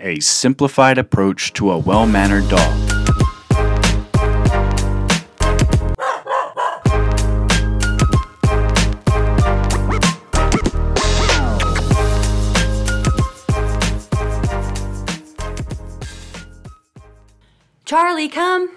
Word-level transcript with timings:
a 0.00 0.20
simplified 0.20 0.98
approach 0.98 1.52
to 1.54 1.70
a 1.70 1.78
well 1.78 2.06
mannered 2.06 2.48
dog. 2.48 2.96
Charlie, 17.84 18.28
come. 18.28 18.76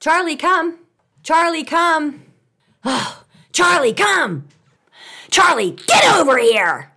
Charlie, 0.00 0.36
come. 0.36 0.78
Charlie, 1.22 1.62
come. 1.62 2.24
Oh, 2.84 3.22
Charlie, 3.52 3.92
come. 3.92 4.48
Charlie, 5.30 5.76
get 5.86 6.16
over 6.16 6.36
here. 6.36 6.90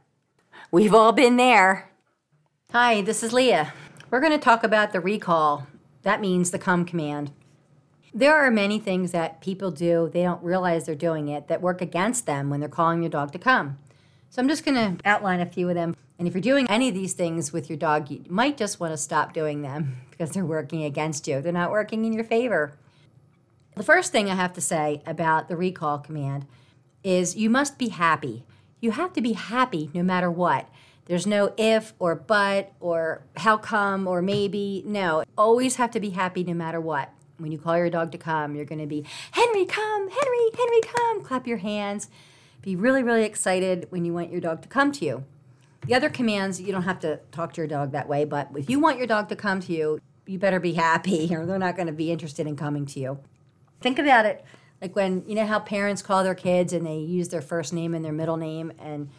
We've 0.71 0.93
all 0.93 1.11
been 1.11 1.37
there. 1.37 1.92
Hi, 2.73 3.03
this 3.03 3.21
is 3.21 3.31
Leah. 3.31 3.71
We're 4.09 4.19
going 4.19 4.31
to 4.31 4.39
talk 4.39 4.63
about 4.63 4.93
the 4.93 4.99
recall. 4.99 5.67
That 6.01 6.19
means 6.19 6.49
the 6.49 6.57
come 6.57 6.85
command. 6.85 7.29
There 8.11 8.33
are 8.33 8.49
many 8.49 8.79
things 8.79 9.11
that 9.11 9.41
people 9.41 9.69
do, 9.69 10.09
they 10.11 10.23
don't 10.23 10.41
realize 10.41 10.87
they're 10.87 10.95
doing 10.95 11.27
it, 11.27 11.49
that 11.49 11.61
work 11.61 11.83
against 11.83 12.25
them 12.25 12.49
when 12.49 12.59
they're 12.59 12.67
calling 12.67 13.03
your 13.03 13.11
dog 13.11 13.31
to 13.33 13.37
come. 13.37 13.77
So 14.31 14.41
I'm 14.41 14.47
just 14.47 14.65
going 14.65 14.97
to 14.97 15.07
outline 15.07 15.39
a 15.39 15.45
few 15.45 15.69
of 15.69 15.75
them. 15.75 15.95
And 16.17 16.27
if 16.27 16.33
you're 16.33 16.41
doing 16.41 16.65
any 16.67 16.89
of 16.89 16.95
these 16.95 17.13
things 17.13 17.53
with 17.53 17.69
your 17.69 17.77
dog, 17.77 18.09
you 18.09 18.23
might 18.27 18.57
just 18.57 18.79
want 18.79 18.91
to 18.91 18.97
stop 18.97 19.33
doing 19.33 19.61
them 19.61 19.97
because 20.09 20.31
they're 20.31 20.43
working 20.43 20.83
against 20.83 21.27
you. 21.27 21.41
They're 21.41 21.51
not 21.51 21.69
working 21.69 22.05
in 22.05 22.13
your 22.13 22.23
favor. 22.23 22.73
The 23.75 23.83
first 23.83 24.11
thing 24.11 24.31
I 24.31 24.35
have 24.35 24.53
to 24.53 24.61
say 24.61 25.03
about 25.05 25.47
the 25.47 25.55
recall 25.55 25.99
command 25.99 26.47
is 27.03 27.35
you 27.35 27.51
must 27.51 27.77
be 27.77 27.89
happy. 27.89 28.45
You 28.79 28.89
have 28.93 29.13
to 29.13 29.21
be 29.21 29.33
happy 29.33 29.91
no 29.93 30.01
matter 30.01 30.31
what. 30.31 30.67
There's 31.05 31.27
no 31.27 31.53
if 31.57 31.93
or 31.99 32.15
but 32.15 32.71
or 32.79 33.23
how 33.37 33.57
come 33.57 34.07
or 34.07 34.21
maybe. 34.21 34.83
No, 34.85 35.23
always 35.37 35.75
have 35.75 35.91
to 35.91 35.99
be 35.99 36.11
happy 36.11 36.43
no 36.43 36.53
matter 36.53 36.79
what. 36.79 37.11
When 37.37 37.51
you 37.51 37.57
call 37.57 37.77
your 37.77 37.89
dog 37.89 38.11
to 38.11 38.17
come, 38.17 38.55
you're 38.55 38.65
going 38.65 38.79
to 38.79 38.87
be, 38.87 39.05
Henry, 39.31 39.65
come, 39.65 40.09
Henry, 40.09 40.49
Henry, 40.55 40.81
come. 40.81 41.23
Clap 41.23 41.47
your 41.47 41.57
hands. 41.57 42.09
Be 42.61 42.75
really, 42.75 43.03
really 43.03 43.25
excited 43.25 43.87
when 43.89 44.05
you 44.05 44.13
want 44.13 44.31
your 44.31 44.39
dog 44.39 44.61
to 44.61 44.67
come 44.67 44.91
to 44.93 45.05
you. 45.05 45.25
The 45.85 45.95
other 45.95 46.09
commands, 46.09 46.61
you 46.61 46.71
don't 46.71 46.83
have 46.83 46.99
to 47.01 47.19
talk 47.31 47.53
to 47.53 47.61
your 47.61 47.67
dog 47.67 47.91
that 47.91 48.07
way, 48.07 48.23
but 48.23 48.49
if 48.55 48.69
you 48.69 48.79
want 48.79 48.97
your 48.97 49.07
dog 49.07 49.27
to 49.29 49.35
come 49.35 49.59
to 49.61 49.73
you, 49.73 49.99
you 50.25 50.39
better 50.39 50.61
be 50.61 50.73
happy 50.73 51.35
or 51.35 51.45
they're 51.45 51.59
not 51.59 51.75
going 51.75 51.87
to 51.87 51.93
be 51.93 52.11
interested 52.11 52.47
in 52.47 52.55
coming 52.55 52.85
to 52.85 52.99
you. 52.99 53.19
Think 53.81 53.99
about 53.99 54.25
it 54.25 54.45
like 54.81 54.95
when, 54.95 55.23
you 55.27 55.35
know, 55.35 55.45
how 55.45 55.59
parents 55.59 56.01
call 56.01 56.23
their 56.23 56.35
kids 56.35 56.71
and 56.71 56.85
they 56.85 56.97
use 56.97 57.29
their 57.29 57.41
first 57.41 57.73
name 57.73 57.93
and 57.93 58.03
their 58.05 58.13
middle 58.13 58.37
name 58.37 58.71
and 58.79 59.09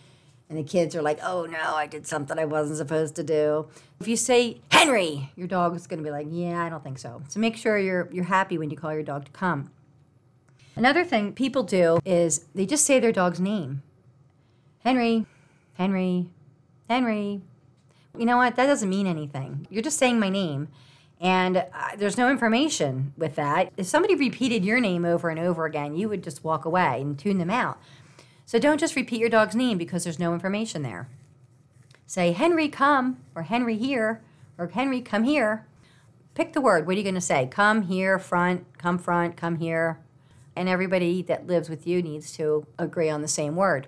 and 0.49 0.59
the 0.59 0.63
kids 0.63 0.95
are 0.95 1.03
like, 1.03 1.19
oh 1.23 1.47
no, 1.47 1.75
I 1.75 1.87
did 1.87 2.07
something 2.07 2.39
I 2.39 2.45
wasn't 2.45 2.79
supposed 2.79 3.17
to 3.17 3.23
do. 3.23 3.67
If 4.01 4.09
you 4.09 4.17
say 4.17 4.61
Henry, 4.71 5.31
your 5.37 5.49
dog 5.49 5.75
is 5.75 5.87
going 5.87 5.99
to 5.99 6.05
be 6.05 6.11
like, 6.11 6.27
yeah, 6.31 6.63
I 6.63 6.69
don't 6.69 6.83
think 6.85 6.99
so. 6.99 7.23
So 7.29 7.41
make 7.41 7.57
sure 7.57 7.79
you're, 7.79 8.09
you're 8.13 8.25
happy 8.25 8.59
when 8.59 8.71
you 8.71 8.77
call 8.77 8.93
your 8.93 9.03
dog 9.03 9.25
to 9.27 9.31
come. 9.33 9.71
Another 10.77 11.05
thing 11.05 11.33
people 11.33 11.63
do 11.63 11.99
is 12.05 12.47
they 12.55 12.67
just 12.67 12.85
say 12.85 12.99
their 12.99 13.13
dog's 13.13 13.41
name 13.41 13.83
Henry, 14.83 15.25
Henry, 15.75 16.29
Henry. 16.89 17.41
You 18.17 18.27
know 18.27 18.37
what? 18.37 18.57
That 18.57 18.67
doesn't 18.67 18.89
mean 18.89 19.07
anything. 19.07 19.67
You're 19.71 19.83
just 19.83 19.99
saying 19.99 20.21
my 20.21 20.29
name. 20.29 20.69
And 21.21 21.57
uh, 21.57 21.65
there's 21.97 22.19
no 22.19 22.29
information 22.29 23.15
with 23.17 23.35
that. 23.37 23.73
If 23.77 23.87
somebody 23.87 24.15
repeated 24.15 24.65
your 24.65 24.79
name 24.79 25.05
over 25.05 25.31
and 25.31 25.41
over 25.41 25.65
again, 25.65 25.97
you 25.97 26.09
would 26.09 26.23
just 26.23 26.45
walk 26.45 26.65
away 26.65 27.01
and 27.01 27.19
tune 27.19 27.39
them 27.39 27.51
out. 27.51 27.81
So 28.47 28.59
don't 28.59 28.81
just 28.81 28.97
repeat 28.97 29.21
your 29.21 29.31
dog's 29.31 29.55
name 29.55 29.79
because 29.79 30.05
there's 30.05 30.19
no 30.19 30.35
information 30.35 30.83
there. 30.83 31.09
Say, 32.07 32.33
Henry, 32.33 32.69
come, 32.69 33.19
or 33.35 33.43
Henry 33.43 33.77
here, 33.77 34.23
or 34.59 34.69
Henry, 34.69 35.01
come 35.01 35.25
here. 35.25 35.67
Pick 36.35 36.53
the 36.53 36.61
word. 36.61 36.87
What 36.87 36.95
are 36.95 36.99
you 36.99 37.03
going 37.03 37.15
to 37.15 37.21
say? 37.21 37.47
Come 37.51 37.83
here, 37.83 38.19
front, 38.19 38.67
come 38.79 38.99
front, 38.99 39.37
come 39.37 39.57
here. 39.57 40.01
And 40.55 40.69
everybody 40.69 41.23
that 41.23 41.47
lives 41.47 41.69
with 41.69 41.87
you 41.87 42.03
needs 42.03 42.33
to 42.33 42.67
agree 42.79 43.09
on 43.09 43.23
the 43.23 43.29
same 43.29 43.57
word. 43.57 43.87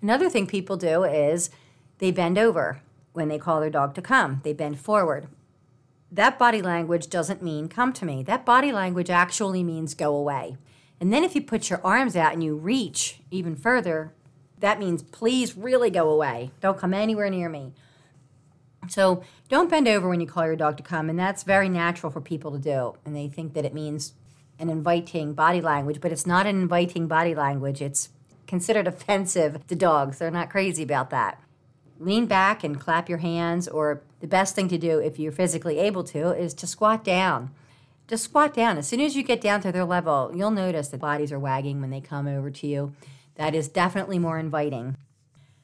Another 0.00 0.30
thing 0.30 0.46
people 0.46 0.76
do 0.76 1.04
is 1.04 1.50
they 1.98 2.10
bend 2.10 2.38
over 2.38 2.80
when 3.12 3.28
they 3.28 3.38
call 3.38 3.60
their 3.60 3.70
dog 3.70 3.94
to 3.94 4.02
come, 4.02 4.40
they 4.42 4.52
bend 4.52 4.78
forward. 4.78 5.28
That 6.10 6.38
body 6.38 6.60
language 6.60 7.08
doesn't 7.08 7.42
mean 7.42 7.68
come 7.68 7.92
to 7.94 8.04
me. 8.04 8.22
That 8.22 8.44
body 8.44 8.72
language 8.72 9.10
actually 9.10 9.62
means 9.62 9.94
go 9.94 10.14
away. 10.14 10.56
And 11.04 11.12
then 11.12 11.22
if 11.22 11.34
you 11.34 11.42
put 11.42 11.68
your 11.68 11.82
arms 11.84 12.16
out 12.16 12.32
and 12.32 12.42
you 12.42 12.56
reach 12.56 13.20
even 13.30 13.56
further, 13.56 14.14
that 14.60 14.78
means 14.78 15.02
please 15.02 15.54
really 15.54 15.90
go 15.90 16.08
away. 16.08 16.50
Don't 16.62 16.78
come 16.78 16.94
anywhere 16.94 17.28
near 17.28 17.50
me. 17.50 17.74
So 18.88 19.22
don't 19.50 19.68
bend 19.68 19.86
over 19.86 20.08
when 20.08 20.22
you 20.22 20.26
call 20.26 20.46
your 20.46 20.56
dog 20.56 20.78
to 20.78 20.82
come. 20.82 21.10
And 21.10 21.18
that's 21.18 21.42
very 21.42 21.68
natural 21.68 22.10
for 22.10 22.22
people 22.22 22.52
to 22.52 22.58
do. 22.58 22.94
And 23.04 23.14
they 23.14 23.28
think 23.28 23.52
that 23.52 23.66
it 23.66 23.74
means 23.74 24.14
an 24.58 24.70
inviting 24.70 25.34
body 25.34 25.60
language, 25.60 26.00
but 26.00 26.10
it's 26.10 26.26
not 26.26 26.46
an 26.46 26.58
inviting 26.58 27.06
body 27.06 27.34
language. 27.34 27.82
It's 27.82 28.08
considered 28.46 28.86
offensive 28.88 29.66
to 29.66 29.74
dogs. 29.74 30.20
They're 30.20 30.30
not 30.30 30.48
crazy 30.48 30.84
about 30.84 31.10
that. 31.10 31.38
Lean 31.98 32.24
back 32.24 32.64
and 32.64 32.80
clap 32.80 33.10
your 33.10 33.18
hands, 33.18 33.68
or 33.68 34.00
the 34.20 34.26
best 34.26 34.54
thing 34.54 34.68
to 34.68 34.78
do 34.78 35.00
if 35.00 35.18
you're 35.18 35.32
physically 35.32 35.80
able 35.80 36.04
to 36.04 36.30
is 36.30 36.54
to 36.54 36.66
squat 36.66 37.04
down 37.04 37.50
just 38.06 38.24
squat 38.24 38.54
down. 38.54 38.78
As 38.78 38.86
soon 38.86 39.00
as 39.00 39.16
you 39.16 39.22
get 39.22 39.40
down 39.40 39.60
to 39.62 39.72
their 39.72 39.84
level, 39.84 40.32
you'll 40.34 40.50
notice 40.50 40.88
that 40.88 41.00
bodies 41.00 41.32
are 41.32 41.38
wagging 41.38 41.80
when 41.80 41.90
they 41.90 42.00
come 42.00 42.26
over 42.26 42.50
to 42.50 42.66
you. 42.66 42.94
That 43.36 43.54
is 43.54 43.68
definitely 43.68 44.18
more 44.18 44.38
inviting. 44.38 44.96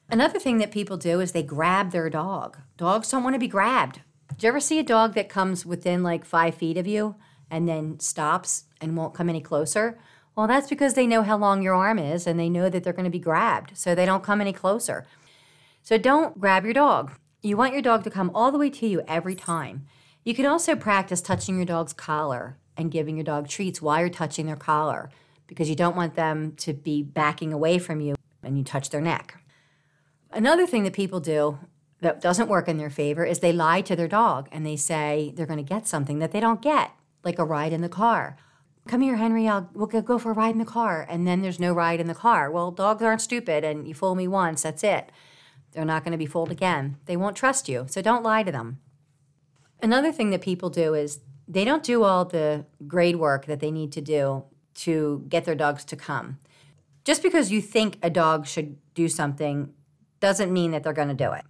Another 0.09 0.39
thing 0.39 0.57
that 0.57 0.71
people 0.71 0.97
do 0.97 1.21
is 1.21 1.31
they 1.31 1.43
grab 1.43 1.91
their 1.91 2.09
dog. 2.09 2.57
Dogs 2.77 3.09
don't 3.09 3.23
want 3.23 3.35
to 3.35 3.39
be 3.39 3.47
grabbed. 3.47 4.01
Do 4.37 4.45
you 4.45 4.49
ever 4.49 4.59
see 4.59 4.79
a 4.79 4.83
dog 4.83 5.13
that 5.13 5.29
comes 5.29 5.65
within 5.65 6.03
like 6.03 6.25
five 6.25 6.55
feet 6.55 6.77
of 6.77 6.87
you 6.87 7.15
and 7.49 7.67
then 7.67 7.99
stops 7.99 8.65
and 8.81 8.97
won't 8.97 9.13
come 9.13 9.29
any 9.29 9.41
closer? 9.41 9.99
Well, 10.35 10.47
that's 10.47 10.69
because 10.69 10.95
they 10.95 11.07
know 11.07 11.23
how 11.23 11.37
long 11.37 11.61
your 11.61 11.75
arm 11.75 11.99
is 11.99 12.25
and 12.25 12.39
they 12.39 12.49
know 12.49 12.69
that 12.69 12.83
they're 12.83 12.93
going 12.93 13.05
to 13.05 13.09
be 13.09 13.19
grabbed, 13.19 13.77
so 13.77 13.93
they 13.93 14.05
don't 14.05 14.23
come 14.23 14.41
any 14.41 14.53
closer. 14.53 15.05
So 15.83 15.97
don't 15.97 16.39
grab 16.39 16.63
your 16.63 16.73
dog. 16.73 17.13
You 17.41 17.57
want 17.57 17.73
your 17.73 17.81
dog 17.81 18.03
to 18.03 18.09
come 18.09 18.31
all 18.33 18.51
the 18.51 18.57
way 18.57 18.69
to 18.69 18.87
you 18.87 19.03
every 19.07 19.35
time. 19.35 19.87
You 20.23 20.35
can 20.35 20.45
also 20.45 20.75
practice 20.75 21.21
touching 21.21 21.55
your 21.55 21.65
dog's 21.65 21.93
collar 21.93 22.57
and 22.77 22.91
giving 22.91 23.17
your 23.17 23.23
dog 23.23 23.47
treats 23.47 23.81
while 23.81 23.99
you're 23.99 24.09
touching 24.09 24.45
their 24.45 24.55
collar 24.55 25.09
because 25.47 25.69
you 25.69 25.75
don't 25.75 25.95
want 25.95 26.15
them 26.15 26.53
to 26.57 26.73
be 26.73 27.01
backing 27.01 27.51
away 27.51 27.79
from 27.79 28.01
you 28.01 28.15
and 28.43 28.57
you 28.57 28.63
touch 28.63 28.89
their 28.89 29.01
neck. 29.01 29.43
Another 30.31 30.67
thing 30.67 30.83
that 30.83 30.93
people 30.93 31.19
do 31.19 31.59
that 32.01 32.21
doesn't 32.21 32.49
work 32.49 32.67
in 32.67 32.77
their 32.77 32.89
favor 32.89 33.25
is 33.25 33.39
they 33.39 33.51
lie 33.51 33.81
to 33.81 33.95
their 33.95 34.07
dog 34.07 34.47
and 34.51 34.65
they 34.65 34.75
say 34.75 35.33
they're 35.35 35.45
going 35.45 35.57
to 35.57 35.63
get 35.63 35.87
something 35.87 36.19
that 36.19 36.31
they 36.31 36.39
don't 36.39 36.61
get, 36.61 36.91
like 37.23 37.39
a 37.39 37.43
ride 37.43 37.73
in 37.73 37.81
the 37.81 37.89
car. 37.89 38.37
Come 38.87 39.01
here, 39.01 39.17
Henry. 39.17 39.47
I'll 39.47 39.69
we'll 39.73 39.87
go 39.87 40.17
for 40.17 40.31
a 40.31 40.35
ride 40.35 40.53
in 40.53 40.57
the 40.57 40.65
car, 40.65 41.05
and 41.07 41.27
then 41.27 41.41
there's 41.41 41.59
no 41.59 41.71
ride 41.71 41.99
in 41.99 42.07
the 42.07 42.15
car. 42.15 42.49
Well, 42.49 42.71
dogs 42.71 43.03
aren't 43.03 43.21
stupid, 43.21 43.63
and 43.63 43.87
you 43.87 43.93
fool 43.93 44.15
me 44.15 44.27
once, 44.27 44.63
that's 44.63 44.83
it. 44.83 45.11
They're 45.71 45.85
not 45.85 46.03
going 46.03 46.13
to 46.13 46.17
be 46.17 46.25
fooled 46.25 46.51
again. 46.51 46.97
They 47.05 47.15
won't 47.15 47.35
trust 47.35 47.69
you, 47.69 47.85
so 47.87 48.01
don't 48.01 48.23
lie 48.23 48.41
to 48.41 48.51
them. 48.51 48.79
Another 49.81 50.11
thing 50.11 50.29
that 50.29 50.41
people 50.41 50.69
do 50.69 50.93
is 50.93 51.19
they 51.47 51.65
don't 51.65 51.83
do 51.83 52.03
all 52.03 52.25
the 52.25 52.65
grade 52.87 53.15
work 53.17 53.45
that 53.45 53.59
they 53.59 53.71
need 53.71 53.91
to 53.93 54.01
do 54.01 54.43
to 54.73 55.25
get 55.27 55.45
their 55.45 55.55
dogs 55.55 55.83
to 55.85 55.95
come. 55.95 56.39
Just 57.03 57.23
because 57.23 57.51
you 57.51 57.61
think 57.61 57.97
a 58.01 58.09
dog 58.09 58.45
should 58.45 58.77
do 58.93 59.09
something 59.09 59.73
doesn't 60.19 60.53
mean 60.53 60.71
that 60.71 60.83
they're 60.83 60.93
going 60.93 61.07
to 61.07 61.13
do 61.13 61.31
it. 61.31 61.43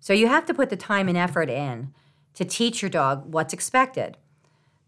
So 0.00 0.12
you 0.12 0.28
have 0.28 0.46
to 0.46 0.54
put 0.54 0.70
the 0.70 0.76
time 0.76 1.08
and 1.08 1.16
effort 1.16 1.48
in 1.48 1.92
to 2.34 2.44
teach 2.44 2.82
your 2.82 2.90
dog 2.90 3.32
what's 3.32 3.52
expected. 3.52 4.16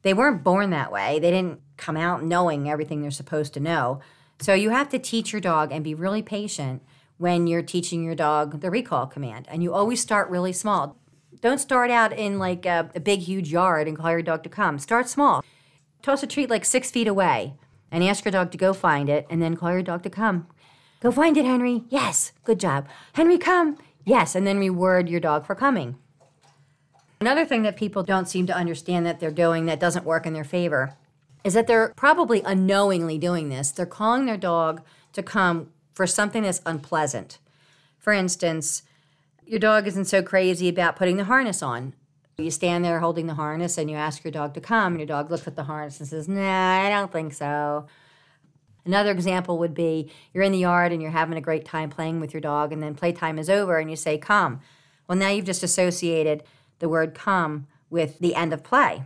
They 0.03 0.15
weren't 0.15 0.45
born 0.45 0.71
that 0.71 0.93
way. 0.93 1.19
They 1.19 1.31
didn't 1.31 1.61
come 1.77 1.97
out 1.97 2.23
knowing 2.23 2.71
everything 2.71 3.01
they're 3.01 3.11
supposed 3.11 3.55
to 3.55 3.61
know. 3.61 4.01
So 4.41 4.55
you 4.55 4.71
have 4.71 4.89
to 4.91 4.99
teach 4.99 5.33
your 5.33 5.41
dog 5.41 5.73
and 5.73 5.83
be 5.83 5.95
really 5.95 6.23
patient 6.23 6.83
when 7.19 7.47
you're 7.47 7.63
teaching 7.63 8.05
your 8.05 8.15
dog 8.15 8.61
the 8.61 8.71
recall 8.71 9.07
command. 9.07 9.47
And 9.51 9.63
you 9.63 9.75
always 9.75 10.01
start 10.01 10.31
really 10.31 10.53
small. 10.53 10.97
Don't 11.41 11.59
start 11.59 11.91
out 11.91 12.13
in 12.13 12.39
like 12.39 12.67
a, 12.67 12.91
a 12.95 13.01
big, 13.01 13.21
huge 13.21 13.51
yard 13.51 13.87
and 13.87 13.97
call 13.97 14.11
your 14.11 14.23
dog 14.23 14.43
to 14.43 14.49
come. 14.49 14.79
Start 14.79 15.09
small. 15.09 15.45
Toss 16.03 16.23
a 16.23 16.27
treat 16.27 16.51
like 16.51 16.65
six 16.65 16.91
feet 16.91 17.07
away 17.09 17.55
and 17.91 18.03
ask 18.03 18.25
your 18.25 18.33
dog 18.33 18.51
to 18.53 18.59
go 18.59 18.73
find 18.73 19.09
it 19.09 19.27
and 19.31 19.41
then 19.41 19.57
call 19.57 19.73
your 19.73 19.83
dog 19.83 20.03
to 20.03 20.11
come. 20.11 20.47
Go 21.01 21.11
find 21.11 21.37
it, 21.37 21.45
Henry. 21.45 21.85
Yes, 21.89 22.33
good 22.45 22.61
job. 22.61 22.89
Henry, 23.15 23.39
come. 23.39 23.79
Yes, 24.05 24.35
and 24.35 24.47
then 24.47 24.59
reward 24.59 25.09
your 25.09 25.21
dog 25.21 25.47
for 25.47 25.55
coming. 25.55 25.97
Another 27.21 27.45
thing 27.45 27.63
that 27.63 27.77
people 27.77 28.03
don't 28.03 28.29
seem 28.29 28.47
to 28.47 28.57
understand 28.57 29.07
that 29.07 29.21
they're 29.21 29.31
doing 29.31 29.67
that 29.67 29.81
doesn't 29.81 30.05
work 30.05 30.27
in 30.27 30.33
their 30.33 30.45
favor 30.45 30.97
is 31.45 31.55
that 31.55 31.67
they're 31.67 31.93
probably 31.97 32.43
unknowingly 32.43 33.19
doing 33.19 33.49
this. 33.49 33.71
They're 33.71 33.87
calling 33.87 34.27
their 34.27 34.37
dog 34.37 34.83
to 35.13 35.23
come 35.23 35.71
for 35.93 36.07
something 36.07 36.43
that's 36.43 36.63
unpleasant. 36.65 37.39
For 37.99 38.13
instance, 38.13 38.83
your 39.51 39.59
dog 39.59 39.89
isn't 39.89 40.05
so 40.05 40.23
crazy 40.23 40.69
about 40.69 40.95
putting 40.95 41.17
the 41.17 41.25
harness 41.25 41.61
on. 41.61 41.93
You 42.39 42.53
stand 42.53 42.85
there 42.85 43.01
holding 43.01 43.27
the 43.27 43.35
harness 43.35 43.77
and 43.79 43.91
you 43.91 43.97
ask 43.97 44.23
your 44.23 44.31
dog 44.31 44.55
to 44.55 44.61
come, 44.61 44.93
and 44.93 45.01
your 45.01 45.09
dog 45.09 45.29
looks 45.29 45.49
at 45.49 45.57
the 45.57 45.65
harness 45.65 45.99
and 45.99 46.09
says, 46.09 46.29
Nah, 46.29 46.87
I 46.87 46.89
don't 46.89 47.11
think 47.11 47.35
so. 47.35 47.87
Another 48.85 49.11
example 49.11 49.59
would 49.59 49.75
be 49.75 50.09
you're 50.33 50.45
in 50.45 50.53
the 50.53 50.59
yard 50.59 50.93
and 50.93 51.03
you're 51.03 51.11
having 51.11 51.37
a 51.37 51.41
great 51.41 51.65
time 51.65 51.91
playing 51.91 52.21
with 52.21 52.33
your 52.33 52.41
dog, 52.41 52.73
and 52.73 52.81
then 52.81 52.95
playtime 52.95 53.41
is 53.41 53.51
over 53.51 53.79
and 53.79 53.91
you 53.91 53.97
say, 53.97 54.19
Come. 54.19 54.61
Well, 55.09 55.19
now 55.19 55.31
you've 55.31 55.47
just 55.47 55.65
associated 55.65 56.45
the 56.79 56.89
word 56.89 57.13
come 57.13 57.67
with 57.91 58.21
the 58.21 58.37
end 58.37 58.53
of 58.53 58.63
play. 58.63 59.03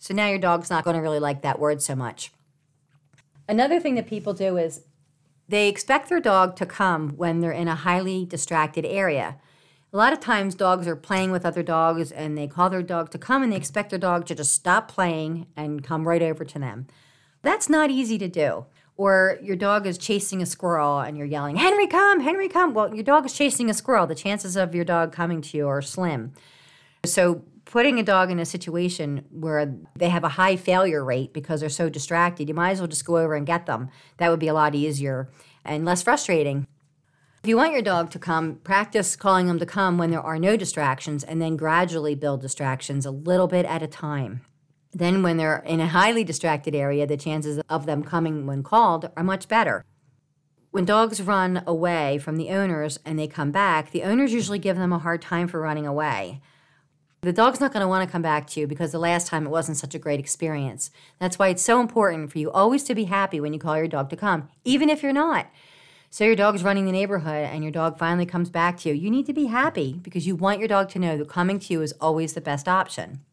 So 0.00 0.12
now 0.12 0.26
your 0.26 0.40
dog's 0.40 0.70
not 0.70 0.82
going 0.82 0.96
to 0.96 1.02
really 1.02 1.20
like 1.20 1.42
that 1.42 1.60
word 1.60 1.80
so 1.80 1.94
much. 1.94 2.32
Another 3.48 3.78
thing 3.78 3.94
that 3.94 4.08
people 4.08 4.34
do 4.34 4.56
is 4.56 4.82
they 5.48 5.68
expect 5.68 6.08
their 6.08 6.20
dog 6.20 6.56
to 6.56 6.66
come 6.66 7.10
when 7.10 7.38
they're 7.38 7.52
in 7.52 7.68
a 7.68 7.76
highly 7.76 8.24
distracted 8.24 8.84
area. 8.84 9.36
A 9.94 9.96
lot 9.96 10.12
of 10.12 10.18
times, 10.18 10.56
dogs 10.56 10.88
are 10.88 10.96
playing 10.96 11.30
with 11.30 11.46
other 11.46 11.62
dogs 11.62 12.10
and 12.10 12.36
they 12.36 12.48
call 12.48 12.68
their 12.68 12.82
dog 12.82 13.10
to 13.10 13.18
come 13.18 13.44
and 13.44 13.52
they 13.52 13.56
expect 13.56 13.90
their 13.90 13.98
dog 13.98 14.26
to 14.26 14.34
just 14.34 14.52
stop 14.52 14.88
playing 14.88 15.46
and 15.56 15.84
come 15.84 16.08
right 16.08 16.20
over 16.20 16.44
to 16.44 16.58
them. 16.58 16.88
That's 17.42 17.68
not 17.68 17.92
easy 17.92 18.18
to 18.18 18.26
do. 18.26 18.66
Or 18.96 19.38
your 19.40 19.54
dog 19.54 19.86
is 19.86 19.96
chasing 19.96 20.42
a 20.42 20.46
squirrel 20.46 20.98
and 20.98 21.16
you're 21.16 21.28
yelling, 21.28 21.54
Henry, 21.54 21.86
come, 21.86 22.18
Henry, 22.18 22.48
come. 22.48 22.74
Well, 22.74 22.92
your 22.92 23.04
dog 23.04 23.24
is 23.24 23.34
chasing 23.34 23.70
a 23.70 23.74
squirrel. 23.74 24.08
The 24.08 24.16
chances 24.16 24.56
of 24.56 24.74
your 24.74 24.84
dog 24.84 25.12
coming 25.12 25.40
to 25.42 25.56
you 25.56 25.68
are 25.68 25.80
slim. 25.80 26.32
So, 27.04 27.44
putting 27.64 28.00
a 28.00 28.02
dog 28.02 28.32
in 28.32 28.40
a 28.40 28.44
situation 28.44 29.24
where 29.30 29.76
they 29.96 30.08
have 30.08 30.24
a 30.24 30.30
high 30.30 30.56
failure 30.56 31.04
rate 31.04 31.32
because 31.32 31.60
they're 31.60 31.68
so 31.68 31.88
distracted, 31.88 32.48
you 32.48 32.54
might 32.54 32.72
as 32.72 32.80
well 32.80 32.88
just 32.88 33.04
go 33.04 33.18
over 33.18 33.36
and 33.36 33.46
get 33.46 33.66
them. 33.66 33.90
That 34.16 34.30
would 34.30 34.40
be 34.40 34.48
a 34.48 34.54
lot 34.54 34.74
easier 34.74 35.30
and 35.64 35.84
less 35.84 36.02
frustrating. 36.02 36.66
If 37.44 37.48
you 37.48 37.58
want 37.58 37.74
your 37.74 37.82
dog 37.82 38.08
to 38.12 38.18
come, 38.18 38.54
practice 38.64 39.16
calling 39.16 39.48
them 39.48 39.58
to 39.58 39.66
come 39.66 39.98
when 39.98 40.10
there 40.10 40.22
are 40.22 40.38
no 40.38 40.56
distractions 40.56 41.22
and 41.22 41.42
then 41.42 41.58
gradually 41.58 42.14
build 42.14 42.40
distractions 42.40 43.04
a 43.04 43.10
little 43.10 43.48
bit 43.48 43.66
at 43.66 43.82
a 43.82 43.86
time. 43.86 44.40
Then, 44.94 45.22
when 45.22 45.36
they're 45.36 45.58
in 45.58 45.78
a 45.78 45.88
highly 45.88 46.24
distracted 46.24 46.74
area, 46.74 47.06
the 47.06 47.18
chances 47.18 47.60
of 47.68 47.84
them 47.84 48.02
coming 48.02 48.46
when 48.46 48.62
called 48.62 49.10
are 49.14 49.22
much 49.22 49.46
better. 49.46 49.84
When 50.70 50.86
dogs 50.86 51.20
run 51.20 51.62
away 51.66 52.16
from 52.16 52.36
the 52.36 52.48
owners 52.48 52.98
and 53.04 53.18
they 53.18 53.28
come 53.28 53.50
back, 53.50 53.90
the 53.90 54.04
owners 54.04 54.32
usually 54.32 54.58
give 54.58 54.78
them 54.78 54.94
a 54.94 54.98
hard 54.98 55.20
time 55.20 55.46
for 55.46 55.60
running 55.60 55.86
away. 55.86 56.40
The 57.20 57.32
dog's 57.34 57.60
not 57.60 57.74
going 57.74 57.82
to 57.82 57.88
want 57.88 58.08
to 58.08 58.10
come 58.10 58.22
back 58.22 58.46
to 58.46 58.60
you 58.60 58.66
because 58.66 58.90
the 58.90 58.98
last 58.98 59.26
time 59.26 59.44
it 59.44 59.50
wasn't 59.50 59.76
such 59.76 59.94
a 59.94 59.98
great 59.98 60.18
experience. 60.18 60.90
That's 61.18 61.38
why 61.38 61.48
it's 61.48 61.62
so 61.62 61.82
important 61.82 62.32
for 62.32 62.38
you 62.38 62.50
always 62.50 62.84
to 62.84 62.94
be 62.94 63.04
happy 63.04 63.38
when 63.38 63.52
you 63.52 63.58
call 63.58 63.76
your 63.76 63.86
dog 63.86 64.08
to 64.08 64.16
come, 64.16 64.48
even 64.64 64.88
if 64.88 65.02
you're 65.02 65.12
not. 65.12 65.50
So 66.14 66.22
your 66.22 66.36
dog's 66.36 66.62
running 66.62 66.84
the 66.84 66.92
neighborhood 66.92 67.48
and 67.50 67.64
your 67.64 67.72
dog 67.72 67.98
finally 67.98 68.24
comes 68.24 68.48
back 68.48 68.78
to 68.78 68.88
you. 68.88 68.94
You 68.94 69.10
need 69.10 69.26
to 69.26 69.32
be 69.32 69.46
happy 69.46 69.94
because 70.00 70.28
you 70.28 70.36
want 70.36 70.60
your 70.60 70.68
dog 70.68 70.88
to 70.90 71.00
know 71.00 71.18
that 71.18 71.28
coming 71.28 71.58
to 71.58 71.72
you 71.72 71.82
is 71.82 71.92
always 72.00 72.34
the 72.34 72.40
best 72.40 72.68
option. 72.68 73.24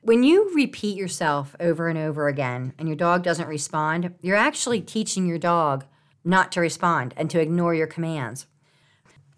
When 0.00 0.22
you 0.22 0.50
repeat 0.54 0.96
yourself 0.96 1.54
over 1.60 1.88
and 1.88 1.98
over 1.98 2.26
again 2.26 2.72
and 2.78 2.88
your 2.88 2.96
dog 2.96 3.22
doesn't 3.22 3.46
respond, 3.46 4.14
you're 4.22 4.34
actually 4.34 4.80
teaching 4.80 5.26
your 5.26 5.36
dog 5.36 5.84
not 6.24 6.52
to 6.52 6.62
respond 6.62 7.12
and 7.18 7.28
to 7.28 7.38
ignore 7.38 7.74
your 7.74 7.86
commands. 7.86 8.46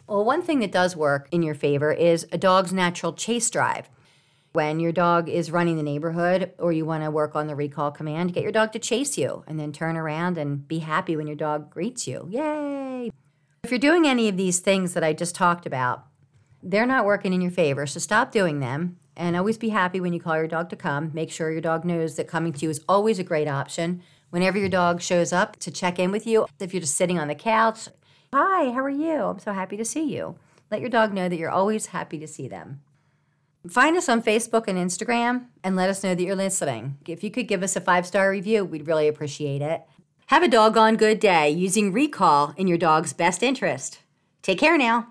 Well, 0.06 0.24
one 0.24 0.42
thing 0.42 0.60
that 0.60 0.70
does 0.70 0.94
work 0.94 1.28
in 1.32 1.42
your 1.42 1.56
favor 1.56 1.90
is 1.90 2.28
a 2.30 2.38
dog's 2.38 2.72
natural 2.72 3.12
chase 3.12 3.50
drive. 3.50 3.90
When 4.58 4.80
your 4.80 4.90
dog 4.90 5.28
is 5.28 5.52
running 5.52 5.76
the 5.76 5.84
neighborhood 5.84 6.50
or 6.58 6.72
you 6.72 6.84
want 6.84 7.04
to 7.04 7.12
work 7.12 7.36
on 7.36 7.46
the 7.46 7.54
recall 7.54 7.92
command, 7.92 8.34
get 8.34 8.42
your 8.42 8.50
dog 8.50 8.72
to 8.72 8.80
chase 8.80 9.16
you 9.16 9.44
and 9.46 9.56
then 9.56 9.70
turn 9.70 9.96
around 9.96 10.36
and 10.36 10.66
be 10.66 10.80
happy 10.80 11.14
when 11.14 11.28
your 11.28 11.36
dog 11.36 11.70
greets 11.70 12.08
you. 12.08 12.26
Yay! 12.28 13.12
If 13.62 13.70
you're 13.70 13.78
doing 13.78 14.04
any 14.04 14.28
of 14.28 14.36
these 14.36 14.58
things 14.58 14.94
that 14.94 15.04
I 15.04 15.12
just 15.12 15.36
talked 15.36 15.64
about, 15.64 16.06
they're 16.60 16.86
not 16.86 17.04
working 17.04 17.32
in 17.32 17.40
your 17.40 17.52
favor, 17.52 17.86
so 17.86 18.00
stop 18.00 18.32
doing 18.32 18.58
them 18.58 18.98
and 19.16 19.36
always 19.36 19.58
be 19.58 19.68
happy 19.68 20.00
when 20.00 20.12
you 20.12 20.18
call 20.18 20.34
your 20.34 20.48
dog 20.48 20.70
to 20.70 20.76
come. 20.76 21.12
Make 21.14 21.30
sure 21.30 21.52
your 21.52 21.60
dog 21.60 21.84
knows 21.84 22.16
that 22.16 22.26
coming 22.26 22.52
to 22.54 22.64
you 22.64 22.70
is 22.70 22.80
always 22.88 23.20
a 23.20 23.22
great 23.22 23.46
option. 23.46 24.02
Whenever 24.30 24.58
your 24.58 24.68
dog 24.68 25.00
shows 25.00 25.32
up 25.32 25.54
to 25.60 25.70
check 25.70 26.00
in 26.00 26.10
with 26.10 26.26
you, 26.26 26.48
if 26.58 26.74
you're 26.74 26.80
just 26.80 26.96
sitting 26.96 27.20
on 27.20 27.28
the 27.28 27.36
couch, 27.36 27.88
hi, 28.34 28.72
how 28.72 28.80
are 28.80 28.90
you? 28.90 29.22
I'm 29.22 29.38
so 29.38 29.52
happy 29.52 29.76
to 29.76 29.84
see 29.84 30.12
you. 30.12 30.34
Let 30.68 30.80
your 30.80 30.90
dog 30.90 31.12
know 31.12 31.28
that 31.28 31.36
you're 31.36 31.48
always 31.48 31.86
happy 31.86 32.18
to 32.18 32.26
see 32.26 32.48
them. 32.48 32.80
Find 33.66 33.96
us 33.96 34.08
on 34.08 34.22
Facebook 34.22 34.68
and 34.68 34.78
Instagram 34.78 35.46
and 35.64 35.74
let 35.74 35.90
us 35.90 36.04
know 36.04 36.14
that 36.14 36.22
you're 36.22 36.36
listening. 36.36 36.98
If 37.06 37.24
you 37.24 37.30
could 37.30 37.48
give 37.48 37.62
us 37.62 37.76
a 37.76 37.80
five 37.80 38.06
star 38.06 38.30
review, 38.30 38.64
we'd 38.64 38.86
really 38.86 39.08
appreciate 39.08 39.62
it. 39.62 39.82
Have 40.26 40.42
a 40.42 40.48
doggone 40.48 40.96
good 40.96 41.20
day 41.20 41.50
using 41.50 41.92
Recall 41.92 42.54
in 42.56 42.68
your 42.68 42.78
dog's 42.78 43.12
best 43.12 43.42
interest. 43.42 44.00
Take 44.42 44.58
care 44.58 44.78
now. 44.78 45.08